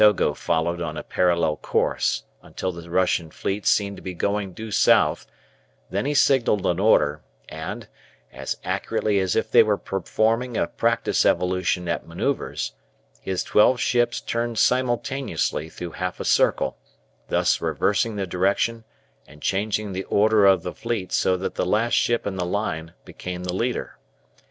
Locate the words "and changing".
19.27-19.91